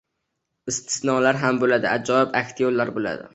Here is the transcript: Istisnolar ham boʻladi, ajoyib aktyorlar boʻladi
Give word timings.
Istisnolar 0.71 1.39
ham 1.43 1.59
boʻladi, 1.65 1.89
ajoyib 1.91 2.35
aktyorlar 2.43 2.93
boʻladi 2.99 3.29